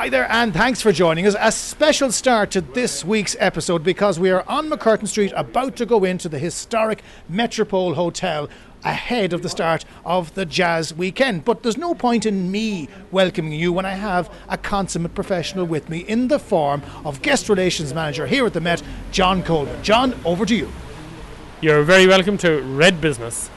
[0.00, 1.36] Hi there, and thanks for joining us.
[1.38, 5.84] A special start to this week's episode because we are on MacCurtain Street about to
[5.84, 8.48] go into the historic Metropole Hotel
[8.82, 11.44] ahead of the start of the jazz weekend.
[11.44, 15.90] But there's no point in me welcoming you when I have a consummate professional with
[15.90, 18.82] me in the form of guest relations manager here at the Met,
[19.12, 19.82] John Coleman.
[19.82, 20.72] John, over to you.
[21.60, 23.50] You're very welcome to Red Business.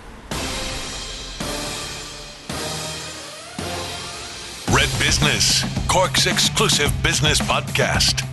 [5.13, 8.27] Business, Cork's exclusive business podcast.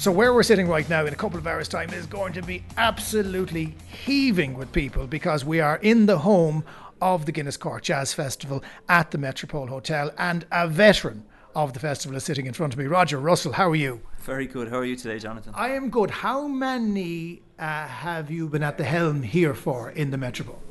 [0.00, 2.42] So, where we're sitting right now in a couple of hours' time is going to
[2.42, 6.64] be absolutely heaving with people because we are in the home
[7.00, 11.78] of the Guinness Cork Jazz Festival at the Metropole Hotel, and a veteran of the
[11.78, 12.86] festival is sitting in front of me.
[12.86, 14.00] Roger Russell, how are you?
[14.18, 14.66] Very good.
[14.66, 15.52] How are you today, Jonathan?
[15.54, 16.10] I am good.
[16.10, 20.63] How many uh, have you been at the helm here for in the Metropole?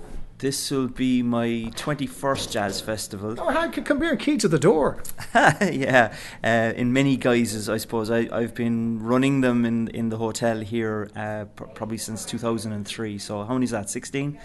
[0.44, 3.36] This will be my 21st jazz festival.
[3.40, 5.02] Oh, come here, key to the door?
[5.34, 8.12] yeah, uh, in many guises, I suppose.
[8.12, 13.18] I, I've been running them in, in the hotel here uh, pr- probably since 2003.
[13.20, 13.90] So, how many is that?
[13.90, 14.38] 16?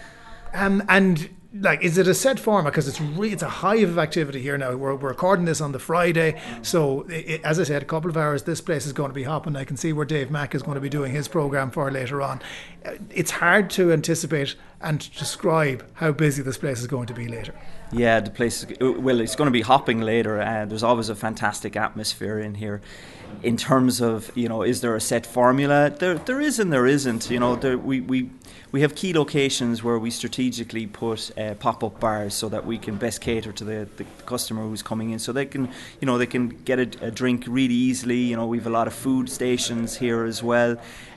[0.53, 2.71] Um, and like, is it a set format?
[2.71, 4.75] Because it's re- it's a hive of activity here now.
[4.75, 8.15] We're, we're recording this on the Friday, so it, as I said, a couple of
[8.15, 8.43] hours.
[8.43, 9.57] This place is going to be hopping.
[9.57, 12.21] I can see where Dave Mack is going to be doing his program for later
[12.21, 12.41] on.
[12.85, 17.27] Uh, It's hard to anticipate and describe how busy this place is going to be
[17.27, 17.53] later.
[17.91, 20.39] Yeah, the place uh, well, it's going to be hopping later.
[20.41, 22.81] Uh, there's always a fantastic atmosphere in here.
[23.43, 25.91] In terms of, you know, is there a set formula?
[25.91, 27.29] There, there is and there isn't.
[27.29, 28.29] You know, there, we, we,
[28.71, 32.95] we have key locations where we strategically put uh, pop-up bars so that we can
[32.95, 35.69] best cater to the, the customer who's coming in, so they can,
[36.01, 38.17] you know, they can get a, a drink really easily.
[38.17, 40.71] You know, we've a lot of food stations here as well,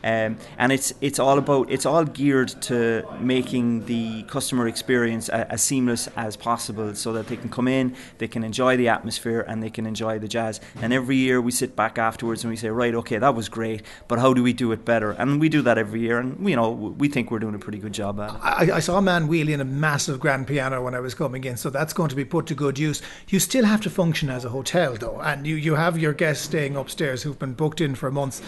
[0.04, 3.06] um, and it's it's all about it's all geared to
[3.52, 8.26] making the customer experience as seamless as possible, so that they can come in, they
[8.26, 10.58] can enjoy the atmosphere, and they can enjoy the jazz.
[10.80, 13.82] And every year we sit back afterwards and we say, right, okay, that was great,
[14.08, 15.10] but how do we do it better?
[15.12, 17.78] And we do that every year, and you know, we think we're doing a pretty
[17.78, 18.40] good job at it.
[18.42, 21.58] I, I saw a man wheeling a massive grand piano when I was coming in,
[21.58, 23.02] so that's going to be put to good use.
[23.28, 26.44] You still have to function as a hotel, though, and you, you have your guests
[26.44, 28.40] staying upstairs who've been booked in for months.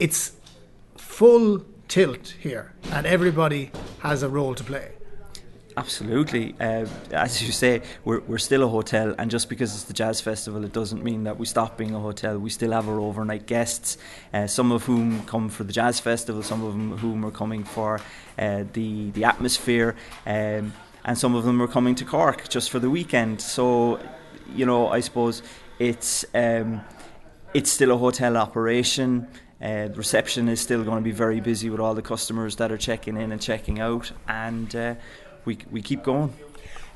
[0.00, 0.32] It's
[0.96, 4.92] full tilt here, and everybody has a role to play.
[5.76, 6.54] Absolutely.
[6.58, 10.18] Uh, as you say, we're, we're still a hotel, and just because it's the Jazz
[10.22, 12.38] Festival, it doesn't mean that we stop being a hotel.
[12.38, 13.98] We still have our overnight guests,
[14.32, 18.00] uh, some of whom come for the Jazz Festival, some of whom are coming for
[18.38, 19.94] uh, the, the atmosphere,
[20.24, 20.72] um,
[21.04, 23.42] and some of them are coming to Cork just for the weekend.
[23.42, 24.00] So,
[24.54, 25.42] you know, I suppose
[25.78, 26.80] it's, um,
[27.52, 29.28] it's still a hotel operation.
[29.62, 32.72] Uh, the reception is still going to be very busy with all the customers that
[32.72, 34.94] are checking in and checking out, and uh,
[35.44, 36.34] we we keep going.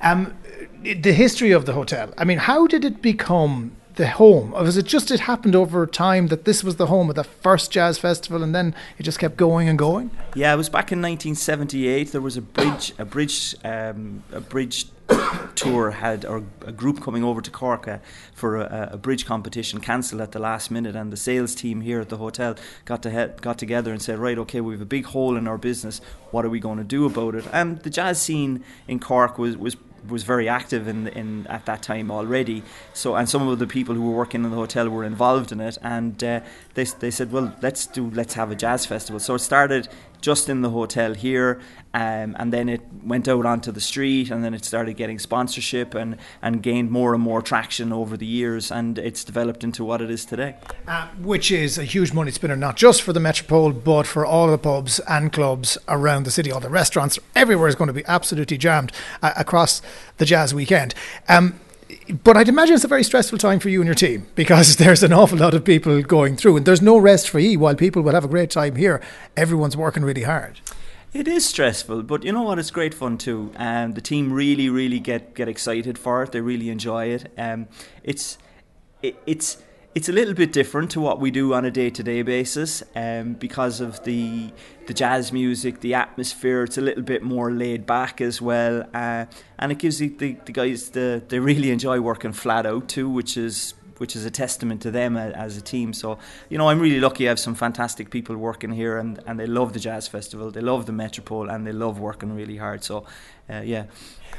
[0.02, 0.36] Um,
[0.82, 2.12] the history of the hotel.
[2.18, 4.52] I mean, how did it become the home?
[4.54, 7.24] Or was it just it happened over time that this was the home of the
[7.24, 10.10] first jazz festival, and then it just kept going and going?
[10.34, 12.12] Yeah, it was back in 1978.
[12.12, 14.86] There was a bridge, a bridge, um, a bridge
[15.54, 17.98] tour had or a group coming over to Cork uh,
[18.34, 22.00] for a, a bridge competition cancelled at the last minute, and the sales team here
[22.00, 24.86] at the hotel got to he- got together and said, right, okay, we have a
[24.86, 26.00] big hole in our business.
[26.30, 27.44] What are we going to do about it?
[27.52, 29.76] And the jazz scene in Cork was was
[30.08, 32.62] was very active in in at that time already.
[32.92, 35.60] So and some of the people who were working in the hotel were involved in
[35.60, 36.40] it, and uh,
[36.74, 39.20] they they said, well, let's do let's have a jazz festival.
[39.20, 39.88] So it started
[40.20, 41.60] just in the hotel here,
[41.94, 45.94] um, and then it went out onto the street, and then it started getting sponsorship
[45.94, 50.00] and and gained more and more traction over the years, and it's developed into what
[50.00, 50.56] it is today.
[50.86, 54.48] Uh, which is a huge money spinner, not just for the Metropole, but for all
[54.48, 56.52] the pubs and clubs around the city.
[56.52, 59.82] All the restaurants, everywhere is going to be absolutely jammed uh, across
[60.18, 60.94] the jazz weekend.
[61.28, 61.60] Um,
[62.24, 65.02] but I'd imagine it's a very stressful time for you and your team because there's
[65.02, 67.58] an awful lot of people going through, and there's no rest for you.
[67.58, 69.00] While people will have a great time here,
[69.36, 70.60] everyone's working really hard.
[71.12, 72.58] It is stressful, but you know what?
[72.58, 73.52] It's great fun too.
[73.56, 76.32] Um, the team really, really get, get excited for it.
[76.32, 77.32] They really enjoy it.
[77.38, 77.68] Um,
[78.02, 78.36] it's
[79.02, 79.58] it, it's
[79.96, 82.82] it's a little bit different to what we do on a day to day basis
[82.94, 84.52] um, because of the
[84.86, 86.64] the jazz music, the atmosphere.
[86.64, 89.24] It's a little bit more laid back as well, uh,
[89.58, 93.08] and it gives the, the, the guys the they really enjoy working flat out too,
[93.08, 95.94] which is which is a testament to them as a team.
[95.94, 96.18] So,
[96.50, 99.46] you know, I'm really lucky I have some fantastic people working here and, and they
[99.46, 102.84] love the Jazz Festival, they love the Metropole, and they love working really hard.
[102.84, 103.06] So,
[103.48, 103.86] uh, yeah.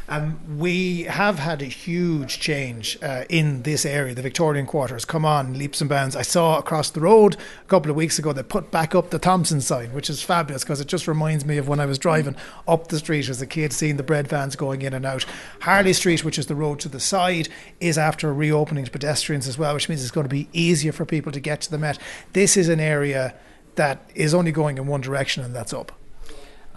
[0.09, 4.15] Um, we have had a huge change uh, in this area.
[4.15, 6.15] The Victorian quarters come on leaps and bounds.
[6.15, 9.19] I saw across the road a couple of weeks ago they put back up the
[9.19, 12.37] Thompson sign, which is fabulous because it just reminds me of when I was driving
[12.67, 15.25] up the street as a kid, seeing the bread vans going in and out.
[15.61, 17.49] Harley Street, which is the road to the side,
[17.81, 21.05] is after reopening to pedestrians as well, which means it's going to be easier for
[21.05, 21.99] people to get to the Met.
[22.31, 23.35] This is an area
[23.75, 25.96] that is only going in one direction, and that's up.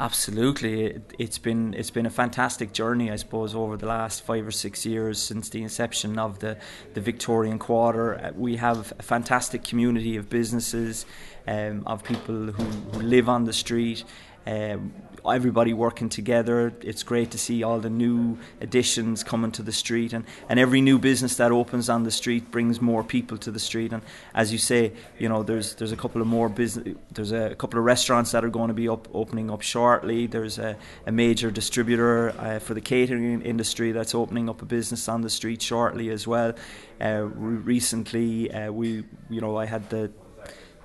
[0.00, 4.46] Absolutely, it, has been it's been a fantastic journey, I suppose, over the last five
[4.46, 6.56] or six years since the inception of the
[6.94, 8.14] the Victorian Quarter.
[8.14, 11.04] Uh, we have a fantastic community of businesses,
[11.46, 14.04] um, of people who, who live on the street.
[14.46, 14.94] Um,
[15.24, 16.72] everybody working together.
[16.82, 20.80] It's great to see all the new additions coming to the street, and, and every
[20.80, 23.92] new business that opens on the street brings more people to the street.
[23.92, 24.02] And
[24.34, 26.96] as you say, you know, there's there's a couple of more business.
[27.12, 30.26] There's a couple of restaurants that are going to be up opening up shortly.
[30.26, 30.76] There's a,
[31.06, 35.30] a major distributor uh, for the catering industry that's opening up a business on the
[35.30, 36.54] street shortly as well.
[37.00, 40.10] Uh, recently, uh, we you know I had the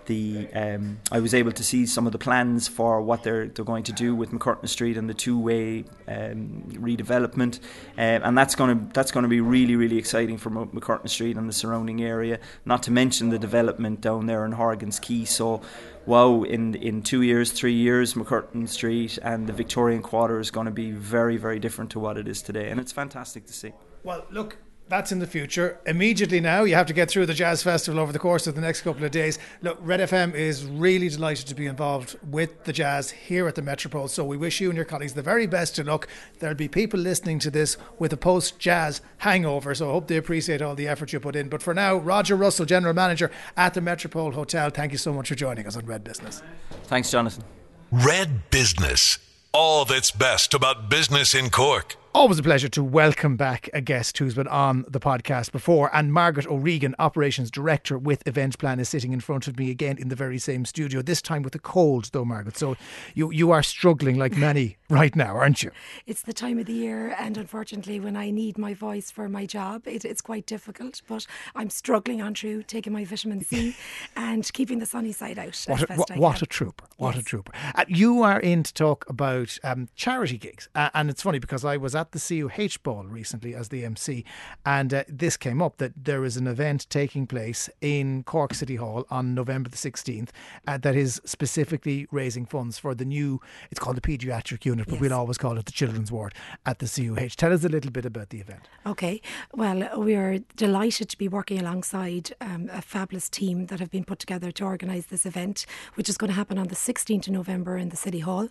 [0.06, 3.66] the um, I was able to see some of the plans for what they're they're
[3.66, 7.60] going to do with MacCurtain Street and the two-way um, redevelopment,
[7.98, 11.38] uh, and that's going to that's going to be really really exciting for MacCurtain Street
[11.38, 12.40] and the surrounding area.
[12.66, 15.25] Not to mention the development down there in Horgan's Quay.
[15.25, 15.62] So,
[16.06, 20.66] wow, in in two years, three years, MacCurtain Street and the Victorian Quarter is going
[20.66, 23.74] to be very very different to what it is today, and it's fantastic to see.
[24.04, 24.57] Well, look,
[24.88, 25.80] that's in the future.
[25.88, 28.62] Immediately now, you have to get through the Jazz Festival over the course of the
[28.62, 29.40] next couple of days.
[29.64, 33.64] Look, Red FM is really delighted to be involved with the Jazz here at the
[33.64, 34.08] Metropole.
[34.08, 36.08] So we wish you and your colleagues the very best of luck.
[36.40, 39.74] There'll be people listening to this with a post Jazz hangover.
[39.74, 41.50] So I hope they appreciate all the effort you put in.
[41.50, 45.30] But for now, Roger Russell, General Manager at the Metropole Hotel, thank you so much
[45.30, 46.44] for joining us on Red Business.
[46.84, 47.44] Thanks, Jonathan.
[47.92, 49.18] Red Business.
[49.52, 51.96] All that's best about business in Cork.
[52.16, 55.94] Always a pleasure to welcome back a guest who's been on the podcast before.
[55.94, 59.98] And Margaret O'Regan, Operations Director with Event Plan, is sitting in front of me again
[59.98, 62.56] in the very same studio, this time with a cold, though, Margaret.
[62.56, 62.78] So
[63.16, 65.72] you, you are struggling like many right now, aren't you?
[66.08, 69.46] It's the time of the year, and unfortunately, when I need my voice for my
[69.46, 71.02] job, it, it's quite difficult.
[71.10, 73.76] But I'm struggling on through, taking my vitamin C
[74.16, 75.62] and keeping the sunny side out.
[75.68, 76.86] What, a, what, what a trooper.
[76.96, 77.24] What yes.
[77.24, 77.52] a trooper.
[77.76, 80.70] Uh, you are in to talk about um, charity gigs.
[80.74, 83.84] Uh, and it's funny because I was at at the CUH Ball recently as the
[83.84, 84.24] MC,
[84.66, 88.75] and uh, this came up that there is an event taking place in Cork City
[88.75, 90.30] Hall on November the 16th
[90.68, 93.42] uh, that is specifically raising funds for the new,
[93.72, 95.02] it's called the paediatric unit, but yes.
[95.02, 96.34] we'll always call it the children's ward
[96.66, 97.36] at the CUH.
[97.36, 98.69] Tell us a little bit about the event.
[98.86, 99.22] Okay,
[99.54, 104.04] well, we are delighted to be working alongside um, a fabulous team that have been
[104.04, 105.66] put together to organise this event,
[105.96, 108.50] which is going to happen on the 16th of November in the City Hall.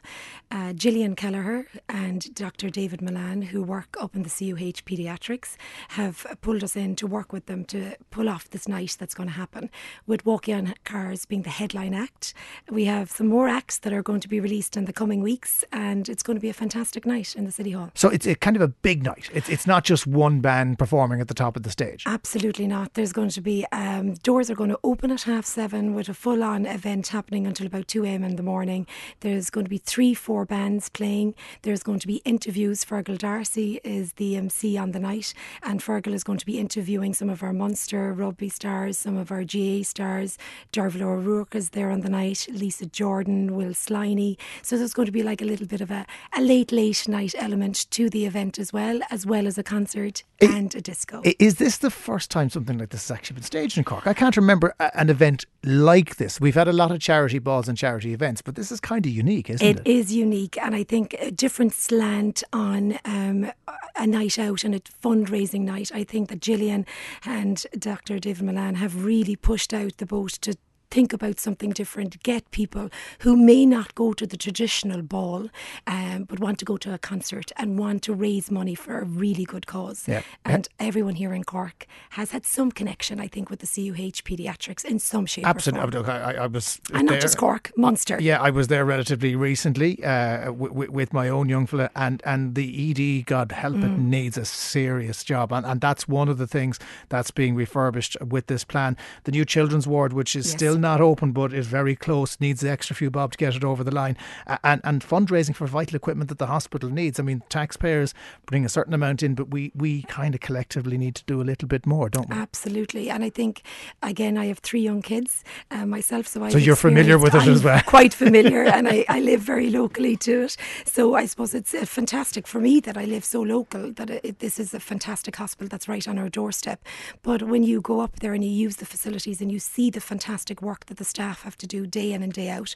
[0.51, 2.69] Uh, Gillian Kelleher and Dr.
[2.69, 5.57] David Milan, who work up in the CUH Paediatrics
[5.91, 9.29] have pulled us in to work with them to pull off this night that's going
[9.29, 9.71] to happen.
[10.07, 12.35] With Walking on Cars being the headline act,
[12.71, 15.65] we have some more acts that are going to be released in the coming weeks,
[15.73, 17.91] and it's going to be a fantastic night in the City Hall.
[17.95, 19.31] So it's a kind of a big night.
[19.33, 22.05] It's, it's not just one band performing at the top of the stage.
[22.07, 22.95] Absolutely not.
[22.95, 26.15] There's going to be um, doors are going to open at half seven with a
[26.15, 28.25] full on event happening until about 2 a.m.
[28.25, 28.87] in the morning.
[29.21, 31.35] There's going to be three, four bands playing.
[31.63, 32.85] There's going to be interviews.
[32.85, 37.13] Fergal D'Arcy is the MC on the night, and Fergal is going to be interviewing
[37.13, 40.39] some of our Munster rugby stars, some of our GAA stars.
[40.73, 44.37] Derval O'Rourke is there on the night, Lisa Jordan, Will Sliney.
[44.63, 47.35] So there's going to be like a little bit of a, a late, late night
[47.37, 51.21] element to the event as well, as well as a concert it, and a disco.
[51.41, 54.07] Is this the first time something like this has actually been staged in Cork?
[54.07, 56.41] I can't remember an event like this.
[56.41, 59.11] We've had a lot of charity balls and charity events, but this is kind of
[59.11, 59.81] unique, isn't it?
[59.81, 63.51] It is unique, and I think a different slant on uh, um,
[63.97, 65.91] a night out and a fundraising night.
[65.95, 66.85] I think that Gillian
[67.25, 68.19] and Dr.
[68.19, 70.57] David Milan have really pushed out the boat to
[70.95, 75.49] think about something different, get people who may not go to the traditional ball
[75.89, 79.05] um, but want to go to a concert and want to raise money for a
[79.05, 80.07] really good cause.
[80.07, 80.23] Yeah.
[80.45, 80.87] And yeah.
[80.87, 85.01] everyone here in Cork has had some connection, I think, with the CUH paediatrics in
[85.01, 86.05] some shape Absolutely.
[86.05, 87.17] I, I, was and there.
[87.17, 88.19] not just Cork, Munster.
[88.21, 92.55] Yeah, I was there relatively recently uh, w- with my own young fella, and, and
[92.55, 93.85] the ED, God help mm.
[93.85, 95.53] it, needs a serious job.
[95.53, 98.97] And, and that's one of the things that's being refurbished with this plan.
[99.25, 100.55] The new children's ward, which is yes.
[100.55, 103.65] still not open, but is very close, needs the extra few bob to get it
[103.65, 104.17] over the line,
[104.63, 107.19] and and fundraising for vital equipment that the hospital needs.
[107.19, 108.15] I mean, taxpayers
[108.47, 111.47] bring a certain amount in, but we we kind of collectively need to do a
[111.51, 112.37] little bit more, don't we?
[112.37, 113.63] Absolutely, and I think
[114.03, 117.43] again, I have three young kids uh, myself, so I so you're familiar with it
[117.43, 117.81] I'm as well.
[117.87, 120.57] Quite familiar, and I, I live very locally to it.
[120.85, 124.39] So I suppose it's uh, fantastic for me that I live so local that it,
[124.39, 126.85] this is a fantastic hospital that's right on our doorstep.
[127.23, 130.01] But when you go up there and you use the facilities and you see the
[130.01, 132.75] fantastic work that the staff have to do day in and day out,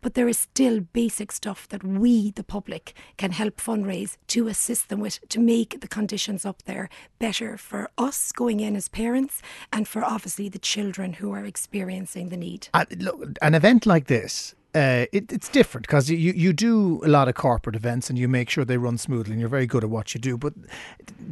[0.00, 4.88] but there is still basic stuff that we, the public, can help fundraise to assist
[4.88, 6.88] them with to make the conditions up there
[7.18, 12.28] better for us going in as parents and for obviously the children who are experiencing
[12.28, 12.68] the need.
[12.74, 17.08] Uh, look, an event like this uh, it, it's different because you, you do a
[17.08, 19.84] lot of corporate events and you make sure they run smoothly and you're very good
[19.84, 20.36] at what you do.
[20.36, 20.54] But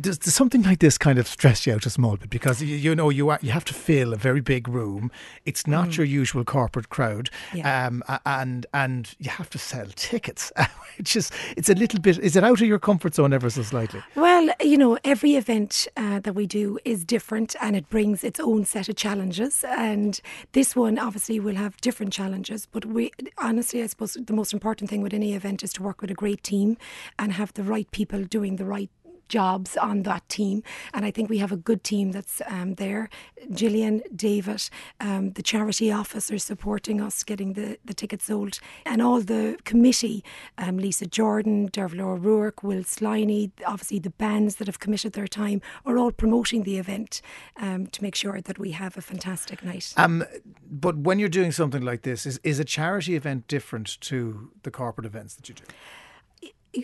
[0.01, 2.77] does, does something like this kind of stress you out a small bit because you,
[2.77, 5.11] you know you are, you have to fill a very big room.
[5.45, 5.99] It's not mm.
[5.99, 7.87] your usual corporate crowd, yeah.
[7.87, 10.53] um, and and you have to sell tickets.
[10.99, 12.19] it's just it's a little bit.
[12.19, 14.03] Is it out of your comfort zone ever so slightly?
[14.15, 18.41] Well, you know, every event uh, that we do is different and it brings its
[18.41, 19.65] own set of challenges.
[19.65, 20.21] And
[20.53, 24.91] this one obviously will have different challenges, but we honestly, I suppose the most important
[24.91, 26.77] thing with any event is to work with a great team
[27.19, 28.91] and have the right people doing the right
[29.33, 30.63] jobs on that team.
[30.95, 33.09] And I think we have a good team that's um, there.
[33.59, 34.63] Gillian, David,
[35.01, 40.23] um, the charity officers supporting us getting the, the tickets sold, and all the committee
[40.59, 45.61] um, Lisa Jordan, Dervla O'Rourke, Will Sliney, obviously the bands that have committed their time
[45.87, 47.23] are all promoting the event
[47.57, 49.95] um, to make sure that we have a fantastic night.
[49.97, 50.25] Um,
[50.71, 54.71] but when you're doing something like this, is, is a charity event different to the
[54.71, 55.65] corporate events that you do?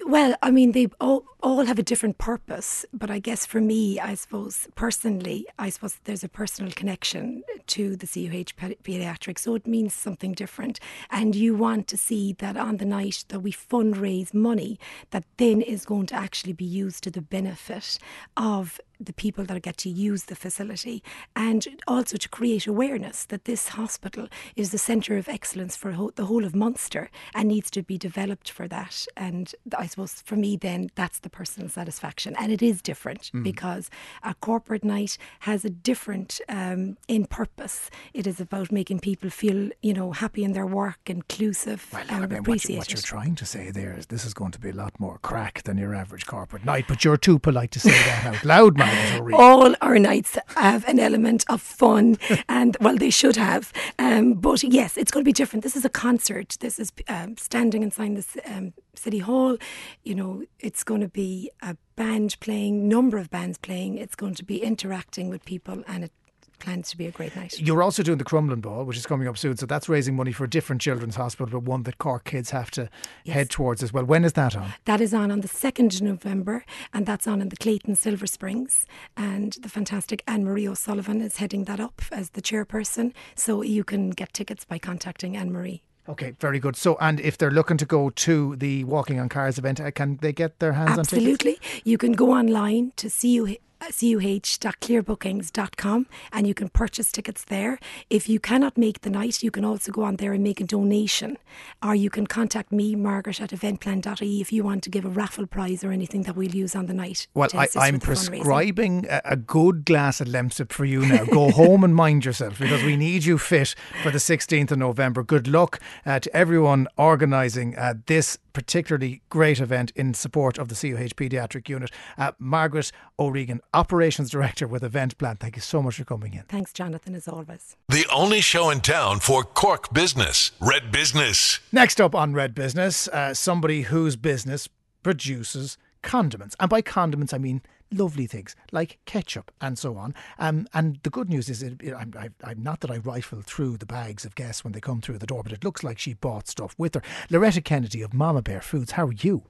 [0.05, 3.99] Well, I mean, they all, all have a different purpose, but I guess for me,
[3.99, 8.55] I suppose personally, I suppose there's a personal connection to the CUH
[8.85, 10.79] paediatrics, so it means something different.
[11.11, 14.79] And you want to see that on the night that we fundraise money
[15.11, 17.99] that then is going to actually be used to the benefit
[18.37, 21.03] of the people that get to use the facility
[21.37, 26.25] and also to create awareness that this hospital is the centre of excellence for the
[26.27, 29.07] whole of Munster and needs to be developed for that.
[29.17, 32.35] And I suppose for me, then that's the personal satisfaction.
[32.39, 33.43] And it is different mm.
[33.43, 33.91] because
[34.23, 37.91] a corporate night has a different um, in purpose.
[38.15, 42.25] It is about making people feel, you know, happy in their work, inclusive, well, and
[42.25, 42.79] I mean, appreciated.
[42.79, 44.75] What, you, what you're trying to say there is this is going to be a
[44.75, 48.27] lot more crack than your average corporate night, but you're too polite to say that
[48.27, 48.88] out loud, man.
[49.33, 52.19] All our nights have an element of fun,
[52.49, 53.73] and well, they should have.
[53.99, 55.63] Um, but yes, it's going to be different.
[55.63, 56.57] This is a concert.
[56.61, 59.57] This is um, standing inside this um, city hall.
[60.05, 63.99] You know, it's going to be a band playing, number of bands playing.
[63.99, 66.13] It's going to be interacting with people, and it
[66.59, 67.59] plans to be a great night.
[67.61, 69.57] You're also doing the Crumlin Ball, which is coming up soon.
[69.57, 72.71] So that's raising money for a different children's hospital, but one that Cork kids have
[72.73, 72.89] to
[73.25, 73.35] yes.
[73.35, 74.05] head towards as well.
[74.05, 74.73] When is that on?
[74.85, 78.27] That is on on the 2nd of November, and that's on in the Clayton Silver
[78.27, 78.87] Springs.
[79.17, 83.13] And the fantastic Anne Marie O'Sullivan is heading that up as the chairperson.
[83.35, 85.83] So you can get tickets by contacting Anne Marie.
[86.09, 86.75] Okay, very good.
[86.75, 90.17] So, and if they're looking to go to the Walking on Cars event, uh, can
[90.23, 91.33] they get their hands Absolutely.
[91.33, 91.59] on tickets?
[91.67, 91.91] Absolutely.
[91.91, 97.79] You can go online to see cuh.clearbookings.com and you can purchase tickets there.
[98.11, 100.65] If you cannot make the night, you can also go on there and make a
[100.65, 101.39] donation.
[101.83, 105.47] Or you can contact me, Margaret, at eventplan.ie if you want to give a raffle
[105.47, 107.27] prize or anything that we'll use on the night.
[107.35, 111.25] Well, I, am prescribing a, a, good glass of Lemsip for you now.
[111.25, 115.23] go home and mind yourself because we need you fit for the 16th of November.
[115.23, 120.75] Good luck uh, to everyone organising uh, this particularly great event in support of the
[120.75, 121.91] CUH Paediatric Unit.
[122.17, 126.43] Uh, Margaret O'Regan, Operations Director with Eventplan, thank you so much for coming in.
[126.45, 127.77] Thanks, Jonathan, as always.
[127.89, 131.61] The only show in town for Cork business, Red Business.
[131.71, 134.71] Next up on Red Business, uh, somebody whose business
[135.03, 136.57] produces condiments.
[136.59, 137.61] And by condiments, I mean
[137.91, 140.15] lovely things like ketchup and so on.
[140.39, 143.43] Um, and the good news is, it, it, I'm, I, I'm not that I rifle
[143.43, 145.99] through the bags of guests when they come through the door, but it looks like
[145.99, 147.03] she bought stuff with her.
[147.29, 149.45] Loretta Kennedy of Mama Bear Foods, how are you?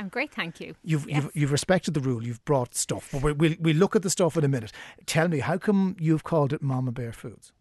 [0.00, 0.74] I'm great, thank you.
[0.82, 1.22] You've, yes.
[1.22, 2.24] you've, you've respected the rule.
[2.24, 4.72] You've brought stuff, but we'll, we'll, we'll look at the stuff in a minute.
[5.04, 7.52] Tell me, how come you've called it Mama Bear Foods?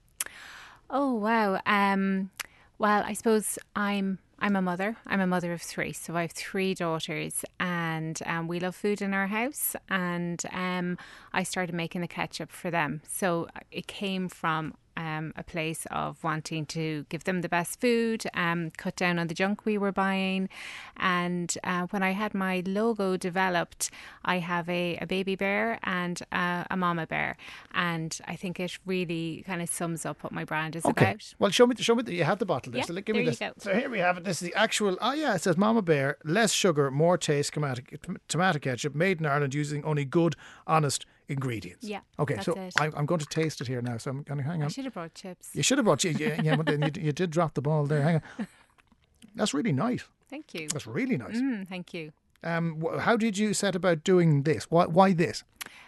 [0.90, 1.60] Oh wow.
[1.66, 2.32] Um,
[2.78, 4.96] well, I suppose I'm I'm a mother.
[5.06, 9.02] I'm a mother of three, so I have three daughters, and um, we love food
[9.02, 9.76] in our house.
[9.90, 10.98] And um,
[11.34, 13.02] I started making the ketchup for them.
[13.06, 18.20] So it came from um, a place of wanting to give them the best food,
[18.34, 20.50] um, cut down on the junk we were buying.
[20.98, 23.90] And uh, when I had my logo developed,
[24.26, 27.38] I have a, a baby bear and uh, a mama bear.
[27.74, 31.12] And I think it really kind of sums up what my brand is Okay.
[31.12, 31.34] about.
[31.40, 31.76] Well, show me.
[31.80, 32.04] Show me.
[32.04, 32.80] that You have the bottle there.
[32.80, 33.42] Yeah, so give there me this.
[33.60, 34.24] So here we have it.
[34.26, 34.98] This is the actual.
[35.00, 37.82] Oh yeah, it says Mama Bear, less sugar, more taste, tomato,
[38.28, 40.36] tomato ketchup, made in Ireland using only good,
[40.68, 41.88] honest ingredients.
[41.88, 42.74] Yeah, Okay, so it.
[42.80, 43.98] I'm, I'm going to taste it here now.
[43.98, 44.70] So I'm going to hang I on.
[44.72, 45.50] should have brought chips.
[45.54, 46.04] You should have brought.
[46.04, 48.02] Yeah, yeah, but then you, you did drop the ball there.
[48.02, 48.48] Hang on.
[49.36, 50.04] That's really nice.
[50.30, 50.68] Thank you.
[50.68, 51.38] That's really nice.
[51.38, 52.12] Mm, thank you.
[52.44, 54.66] Um, how did you set about doing this?
[54.70, 55.44] Why, why this?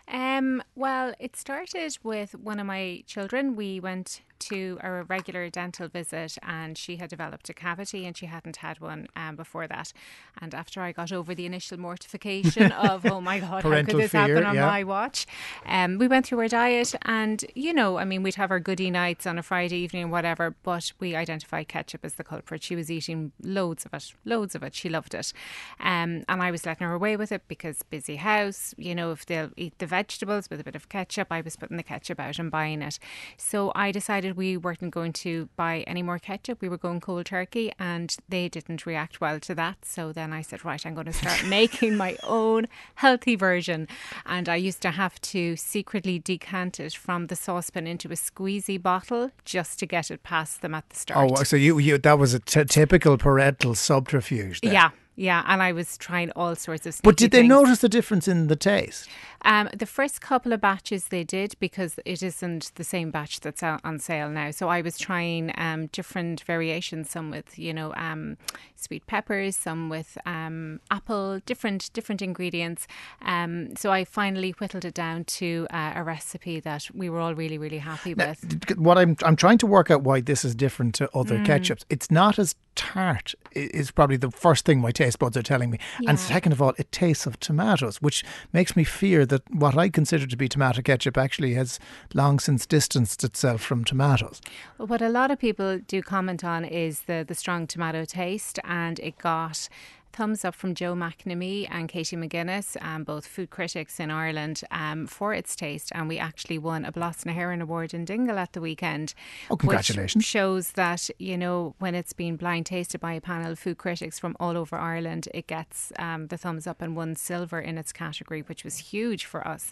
[0.08, 3.56] Um, well, it started with one of my children.
[3.56, 8.26] We went to a regular dental visit, and she had developed a cavity, and she
[8.26, 9.94] hadn't had one um, before that.
[10.40, 14.12] And after I got over the initial mortification of, oh my god, how could this
[14.12, 14.66] fear, happen on yeah.
[14.66, 15.26] my watch?
[15.66, 18.92] Um, we went through our diet, and you know, I mean, we'd have our goody
[18.92, 20.56] nights on a Friday evening, whatever.
[20.64, 22.64] But we identified ketchup as the culprit.
[22.64, 24.76] She was eating loads of it, loads of it.
[24.76, 25.34] She loved it,
[25.80, 28.74] um, and I was letting her away with it because busy house.
[28.78, 31.78] You know, if they'll eat the vegetables with a bit of ketchup, I was putting
[31.78, 33.00] the ketchup out and buying it.
[33.38, 36.62] So I decided we weren't going to buy any more ketchup.
[36.62, 39.86] We were going cold turkey, and they didn't react well to that.
[39.86, 43.88] So then I said, right, I'm going to start making my own healthy version.
[44.26, 48.82] And I used to have to secretly decant it from the saucepan into a squeezy
[48.82, 51.32] bottle just to get it past them at the oh, start.
[51.32, 54.62] Oh, so you, you that was a t- typical parental subterfuge.
[54.62, 54.74] There.
[54.74, 54.90] yeah.
[55.16, 57.00] Yeah, and I was trying all sorts of.
[57.04, 57.50] But did they things.
[57.50, 59.10] notice the difference in the taste?
[59.44, 63.62] Um, the first couple of batches they did because it isn't the same batch that's
[63.64, 64.52] on sale now.
[64.52, 68.38] So I was trying um, different variations, some with you know um,
[68.76, 72.88] sweet peppers, some with um, apple, different different ingredients.
[73.24, 77.36] Um, so I finally whittled it down to uh, a recipe that we were all
[77.36, 78.78] really really happy Now, with.
[78.78, 81.46] what I'm I'm trying to work out why this is different to other Mm.
[81.46, 81.84] ketchups.
[81.90, 83.34] It's not as tart.
[83.54, 85.80] Is probably the first thing my taste buds are telling me.
[86.00, 86.12] Yeah.
[86.12, 88.24] And second of all, it tastes of tomatoes, which
[88.54, 91.80] makes me fear that what I consider to be tomato ketchup actually has
[92.14, 94.42] long since distanced itself from tomatoes.
[94.78, 99.00] What a lot of people do comment on is the the strong tomato taste, and
[99.00, 99.68] it got
[100.14, 105.08] thumbs up from Joe McNamee and Katy McGuinness, um, both food critics in Ireland, um,
[105.08, 105.92] for its taste.
[105.94, 109.14] And we actually won a Blas na hÉireann Award in Dingle at the weekend.
[109.50, 110.22] Oh, congratulations.
[110.22, 113.78] Which shows that, you know, when it's been blind tasted by a panel of food
[113.78, 117.78] critics from all over Ireland, it gets um, the thumbs up and won silver in
[117.78, 119.72] its category, which was huge for us.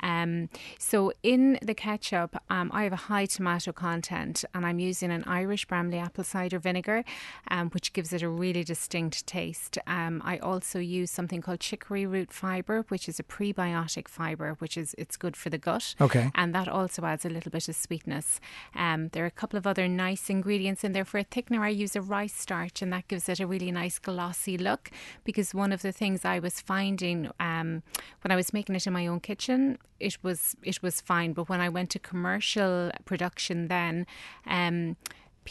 [0.00, 5.10] Um, so in the ketchup, um, I have a high tomato content and I'm using
[5.10, 7.04] an Irish Bramley apple cider vinegar,
[7.48, 9.78] um, which gives it a really distinct taste.
[9.86, 14.76] Um, I also use something called chicory root fibre, which is a prebiotic fibre, which
[14.76, 15.94] is it's good for the gut.
[16.00, 16.30] Okay.
[16.34, 18.40] And that also adds a little bit of sweetness.
[18.74, 21.04] Um, there are a couple of other nice ingredients in there.
[21.04, 23.98] For a thickener, I use a rice starch, and that gives it a really nice
[23.98, 24.90] glossy look.
[25.24, 27.82] Because one of the things I was finding um,
[28.22, 31.32] when I was making it in my own kitchen, it was it was fine.
[31.32, 34.06] But when I went to commercial production, then.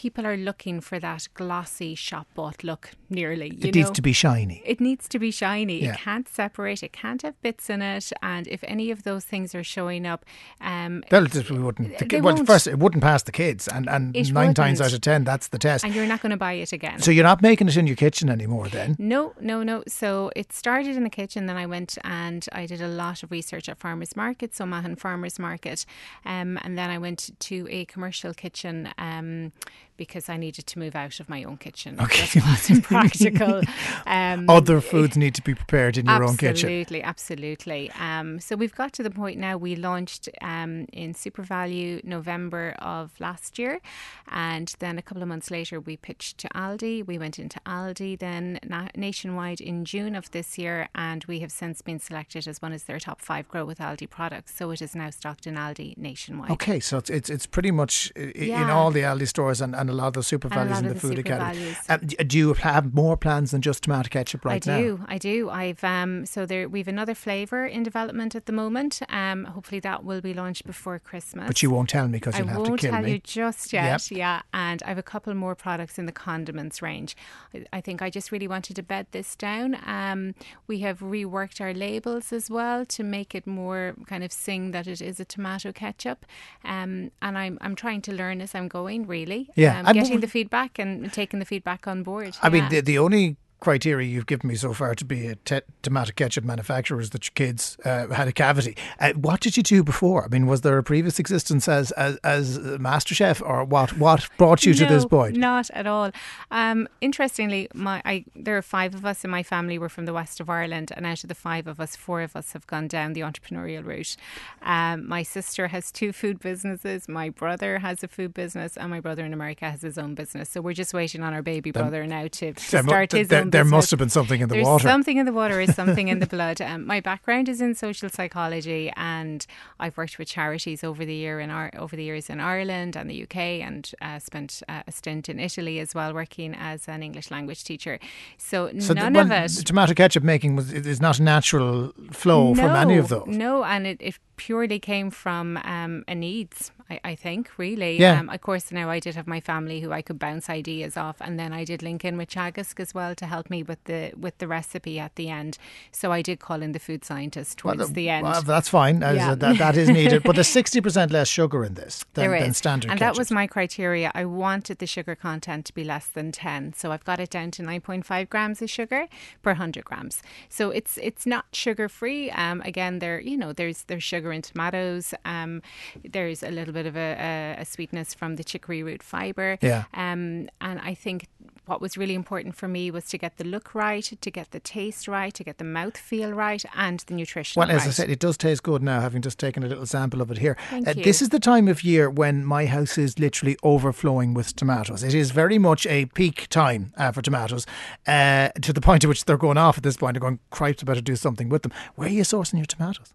[0.00, 3.48] People are looking for that glossy shop bought look nearly.
[3.54, 4.62] You it needs to be shiny.
[4.64, 5.82] It needs to be shiny.
[5.82, 5.92] Yeah.
[5.92, 6.82] It can't separate.
[6.82, 8.10] It can't have bits in it.
[8.22, 10.24] And if any of those things are showing up,
[10.62, 11.98] um, They'll just, we wouldn't.
[11.98, 12.46] The, They well, won't.
[12.46, 14.92] first, it wouldn't pass the kids, and, and It nine times wouldn't.
[14.94, 15.84] out of ten, that's the test.
[15.84, 17.00] and you're not going to buy it again.
[17.00, 18.96] So you're not making it in your kitchen anymore, then?
[18.98, 19.84] No, no, no.
[19.86, 21.44] So it started in the kitchen.
[21.44, 24.96] Then I went and I did a lot of research at farmers market, so Mahon
[24.96, 25.84] Farmers Market,
[26.24, 29.52] um, and then I went to a commercial kitchen um,
[30.00, 32.00] because I needed to move out of my own kitchen.
[32.00, 32.22] Okay.
[32.24, 33.60] It just wasn't practical.
[34.06, 36.68] Um, Other foods need to be prepared in your own kitchen.
[36.70, 37.90] Absolutely, absolutely.
[38.00, 39.58] Um, so we've got to the point now.
[39.58, 43.80] We launched um, in SuperValu November of last year,
[44.28, 47.06] and then a couple of months later we pitched to Aldi.
[47.06, 51.52] We went into Aldi then na- nationwide in June of this year, and we have
[51.52, 54.54] since been selected as one of their top five Grow with Aldi products.
[54.56, 56.50] So it is now stocked in Aldi nationwide.
[56.52, 58.72] Okay, so it's it's, it's pretty much in Yeah.
[58.72, 61.18] all the Aldi stores and, and a lot of the SuperValus in the the food
[61.18, 61.76] academy.
[61.88, 64.74] Um, do you have more plans than just tomato ketchup right now?
[64.76, 64.82] I now?
[64.86, 65.50] do, I do.
[65.50, 69.00] I've um so there we've another flavour in development at the moment.
[69.08, 71.46] Um, hopefully that will be launched before Christmas.
[71.46, 74.10] But you won't tell me because I you'll have won't tell you just yet.
[74.10, 77.16] Yeah, and I have a couple more products in the condiments range.
[77.54, 79.76] I- I think I just really wanted to bed this down.
[79.86, 80.34] Um,
[80.66, 84.86] we have reworked our labels as well to make it more kind of sing that
[84.86, 86.26] it is a tomato ketchup.
[86.64, 89.06] Um, and I'm I'm trying to learn as I'm going.
[89.06, 92.36] Really, Yeah, um, getting the feedback and taking the feedback on board.
[92.42, 95.60] I mean, the, the only criteria you've given me so far to be a te-
[95.82, 98.76] tomato ketchup manufacturer is that your kids uh, had a cavity.
[98.98, 100.24] Uh, what did you do before?
[100.24, 103.96] I mean, was there a previous existence as as, as a master chef, or what?
[103.96, 105.36] What brought you to this point?
[105.36, 106.10] Not at all.
[106.50, 109.78] Um, interestingly, my I, there are five of us in my family.
[109.78, 112.34] We're from the west of Ireland, and out of the five of us, four of
[112.34, 114.16] us have gone down the entrepreneurial route.
[114.62, 117.08] Um, my sister has two food businesses.
[117.08, 120.48] My brother has a food business, and my brother in America has his own business.
[120.50, 123.64] So we're just waiting on our baby brother now to, to start his there, there
[123.64, 124.88] must have been something in the There's water.
[124.88, 126.60] something in the water is something in the blood.
[126.60, 129.46] Um, my background is in social psychology, and
[129.78, 133.08] I've worked with charities over the year in our over the years in Ireland and
[133.10, 137.02] the UK, and uh, spent uh, a stint in Italy as well, working as an
[137.02, 137.98] English language teacher.
[138.38, 139.48] So, So none the, of it.
[139.66, 143.26] tomato ketchup making was is not a natural flow from any of those.
[143.26, 148.00] No, and it, it purely came from um, a needs, I, I think, really.
[148.00, 148.18] Yeah.
[148.18, 151.16] Um, of course, now I did have my family who I could bounce ideas off,
[151.20, 154.12] and then I did link in with Teagasc as well to help me with the
[154.18, 155.58] with the recipe at the end.
[155.92, 158.24] So I did call in the food scientist towards Well, the end.
[158.24, 159.00] well, that's fine.
[159.02, 159.32] Yeah.
[159.32, 160.22] uh, that, that is needed.
[160.22, 163.14] But there's 60% less sugar in this than, than standard and ketchup.
[163.16, 164.10] that was my criteria.
[164.14, 166.72] I wanted the sugar content to be less than 10.
[166.80, 169.06] So I've got it down to 9.5 grams of sugar
[169.42, 170.22] per 100 grams.
[170.48, 172.30] So it's it's not sugar free.
[172.30, 175.14] Um, again, there you know there's there's sugar in tomatoes.
[175.24, 175.62] Um,
[176.04, 179.58] there's a little bit of a, a, a sweetness from the chicory root fiber.
[179.60, 179.84] Yeah.
[179.94, 181.28] Um, and I think
[181.66, 184.58] what was really important for me was to get the look right, to get the
[184.58, 187.88] taste right, to get the mouth feel right, and the nutrition Well, as right.
[187.88, 190.38] I said, it does taste good now, having just taken a little sample of it
[190.38, 190.56] here.
[190.72, 190.94] Uh.
[190.94, 195.04] This is the time of year when my house is literally overflowing with tomatoes.
[195.04, 197.66] It is very much a peak time uh, for tomatoes,
[198.06, 200.14] uh, to the point at which they're going off at this point.
[200.14, 201.72] They're going, Christ, I better do something with them.
[201.94, 203.14] Where are you sourcing your tomatoes?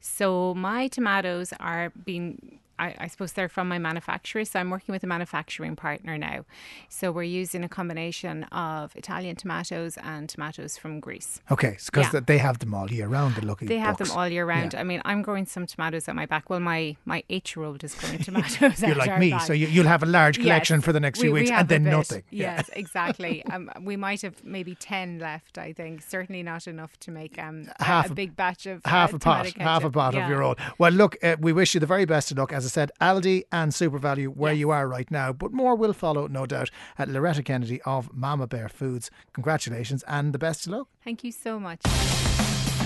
[0.00, 2.58] So my tomatoes are being.
[2.80, 6.44] I, I suppose they're from my manufacturer, so I'm working with a manufacturing partner now.
[6.88, 11.40] So we're using a combination of Italian tomatoes and tomatoes from Greece.
[11.50, 12.20] Okay, because Yeah.
[12.20, 14.72] they have them all year round, the lucky They have them all year round.
[14.72, 14.80] Yeah.
[14.80, 16.48] I mean, I'm growing some tomatoes at my back.
[16.50, 18.80] Well, my my eight year old is growing tomatoes.
[18.82, 19.42] You're like me, back.
[19.42, 21.60] so you, you'll have a large collection Yes, for the next few we weeks have
[21.60, 22.22] and then nothing.
[22.30, 22.56] Yeah.
[22.56, 23.44] Yes, exactly.
[23.46, 25.58] um, we might have maybe ten left.
[25.58, 29.12] I think certainly not enough to make um, Half a, a- big batch of half
[29.12, 30.24] uh, a pot, tomato half a pot Yeah.
[30.24, 30.54] of your own.
[30.78, 32.52] Well, look, uh, we wish you the very best of luck.
[32.52, 34.60] As said, Aldi and SuperValu, where Yes.
[34.60, 38.46] you are right now, but more will follow, no doubt, at Loretta Kennedy of Mama
[38.46, 39.10] Bear Foods.
[39.32, 40.88] Congratulations and the best of luck.
[41.04, 41.80] Thank you so much.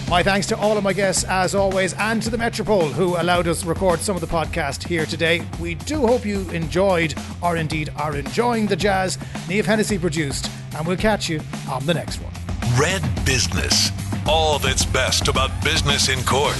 [0.09, 3.49] My thanks to all of my guests, as always, and to the Metropole, who allowed
[3.49, 5.43] us to record some of the podcast here today.
[5.59, 9.17] We do hope you enjoyed, or indeed are enjoying the jazz
[9.49, 12.33] Neve Hennessy produced, and we'll catch you on the next one.
[12.79, 13.91] Red Business.
[14.27, 16.57] All that's best about business in court.